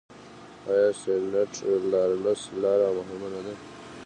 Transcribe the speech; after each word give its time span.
آیا 0.71 0.89
سینټ 1.01 1.51
لارنس 1.91 2.41
لاره 2.61 2.87
مهمه 2.97 3.27
نه 3.33 3.41
ده؟ 3.45 3.53